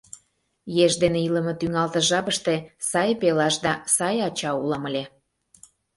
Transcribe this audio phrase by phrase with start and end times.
[0.85, 2.55] Еш дене илыме тӱҥалтыш жапыште
[2.89, 5.03] сай пелаш да сай ача улам ыле.